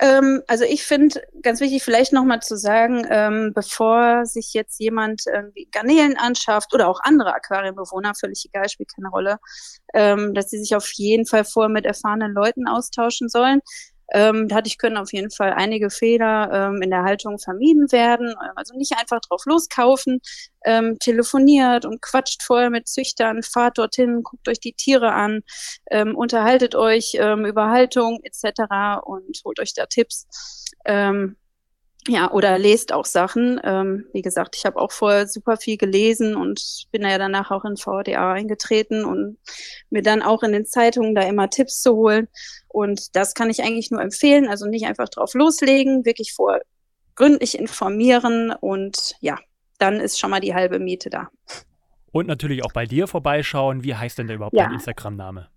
[0.00, 5.22] Ähm, also ich finde ganz wichtig, vielleicht nochmal zu sagen, ähm, bevor sich jetzt jemand
[5.26, 9.38] irgendwie Garnelen anschafft oder auch andere Aquarienbewohner, völlig egal, spielt keine Rolle,
[9.94, 13.60] ähm, dass sie sich auf jeden Fall vorher mit erfahrenen Leuten austauschen sollen.
[14.12, 18.34] Ähm, dadurch können auf jeden Fall einige Fehler ähm, in der Haltung vermieden werden.
[18.56, 20.20] Also nicht einfach drauf loskaufen,
[20.64, 25.40] ähm, telefoniert und quatscht vorher mit Züchtern, fahrt dorthin, guckt euch die Tiere an,
[25.90, 29.02] ähm, unterhaltet euch ähm, über Haltung etc.
[29.04, 30.26] und holt euch da Tipps.
[30.84, 31.36] Ähm,
[32.06, 33.60] ja, oder lest auch Sachen.
[33.64, 37.64] Ähm, wie gesagt, ich habe auch vorher super viel gelesen und bin ja danach auch
[37.64, 39.38] in VDA eingetreten und
[39.90, 42.28] mir dann auch in den Zeitungen da immer Tipps zu holen.
[42.68, 44.48] Und das kann ich eigentlich nur empfehlen.
[44.48, 46.60] Also nicht einfach drauf loslegen, wirklich vor
[47.14, 49.38] gründlich informieren und ja,
[49.78, 51.28] dann ist schon mal die halbe Miete da.
[52.12, 53.82] Und natürlich auch bei dir vorbeischauen.
[53.82, 54.64] Wie heißt denn da überhaupt ja.
[54.64, 55.48] dein Instagram-Name?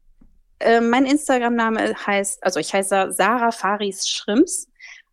[0.59, 4.67] Äh, mein Instagram-Name heißt, also ich heiße Sarah Faris Schrimps.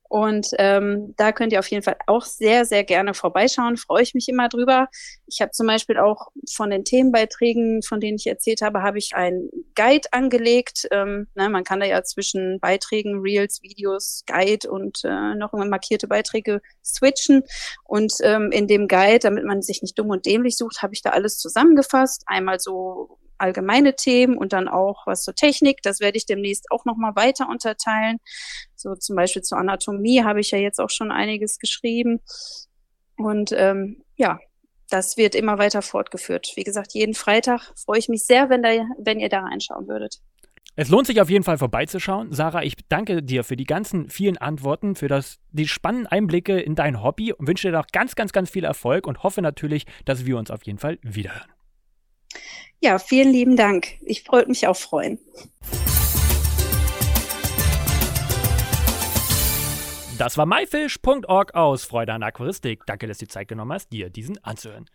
[0.08, 3.76] Und ähm, da könnt ihr auf jeden Fall auch sehr, sehr gerne vorbeischauen.
[3.76, 4.88] Freue ich mich immer drüber.
[5.26, 9.14] Ich habe zum Beispiel auch von den Themenbeiträgen, von denen ich erzählt habe, habe ich
[9.14, 10.86] einen Guide angelegt.
[10.90, 15.66] Ähm, ne, man kann da ja zwischen Beiträgen, Reels, Videos, Guide und äh, noch immer
[15.66, 17.42] markierte Beiträge switchen.
[17.84, 21.02] Und ähm, in dem Guide, damit man sich nicht dumm und dämlich sucht, habe ich
[21.02, 22.24] da alles zusammengefasst.
[22.26, 25.82] Einmal so allgemeine Themen und dann auch was zur Technik.
[25.82, 28.18] Das werde ich demnächst auch nochmal weiter unterteilen.
[28.74, 32.20] So zum Beispiel zur Anatomie habe ich ja jetzt auch schon einiges geschrieben.
[33.16, 34.38] Und ähm, ja,
[34.90, 36.52] das wird immer weiter fortgeführt.
[36.56, 40.20] Wie gesagt, jeden Freitag freue ich mich sehr, wenn, da, wenn ihr da reinschauen würdet.
[40.76, 42.32] Es lohnt sich auf jeden Fall vorbeizuschauen.
[42.32, 46.74] Sarah, ich danke dir für die ganzen vielen Antworten, für das, die spannenden Einblicke in
[46.74, 50.26] dein Hobby und wünsche dir noch ganz, ganz, ganz viel Erfolg und hoffe natürlich, dass
[50.26, 51.53] wir uns auf jeden Fall wiederhören.
[52.80, 53.94] Ja, vielen lieben Dank.
[54.02, 55.18] Ich wollte mich auch freuen.
[60.18, 62.86] Das war myfish.org aus Freude an Aquaristik.
[62.86, 64.88] Danke, dass du die Zeit genommen hast, dir diesen anzuhören.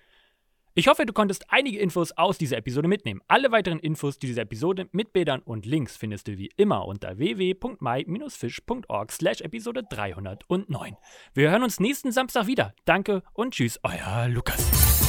[0.75, 3.21] Ich hoffe, du konntest einige Infos aus dieser Episode mitnehmen.
[3.27, 7.17] Alle weiteren Infos zu dieser Episode mit Bildern und Links findest du wie immer unter
[7.17, 10.95] www.my-fish.org slash Episode 309.
[11.33, 12.73] Wir hören uns nächsten Samstag wieder.
[12.85, 15.08] Danke und tschüss, euer Lukas.